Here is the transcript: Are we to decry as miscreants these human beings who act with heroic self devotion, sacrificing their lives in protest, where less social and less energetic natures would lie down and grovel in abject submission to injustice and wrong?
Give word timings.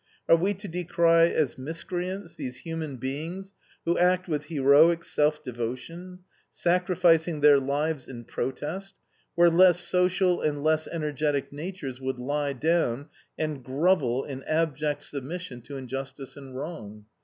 Are 0.27 0.35
we 0.35 0.55
to 0.55 0.67
decry 0.67 1.25
as 1.27 1.59
miscreants 1.59 2.33
these 2.33 2.61
human 2.61 2.97
beings 2.97 3.53
who 3.85 3.99
act 3.99 4.27
with 4.27 4.45
heroic 4.45 5.05
self 5.05 5.43
devotion, 5.43 6.21
sacrificing 6.51 7.41
their 7.41 7.59
lives 7.59 8.07
in 8.07 8.23
protest, 8.23 8.95
where 9.35 9.51
less 9.51 9.79
social 9.79 10.41
and 10.41 10.63
less 10.63 10.87
energetic 10.87 11.53
natures 11.53 12.01
would 12.01 12.17
lie 12.17 12.53
down 12.53 13.09
and 13.37 13.63
grovel 13.63 14.25
in 14.25 14.41
abject 14.45 15.03
submission 15.03 15.61
to 15.61 15.77
injustice 15.77 16.35
and 16.35 16.55
wrong? 16.57 17.05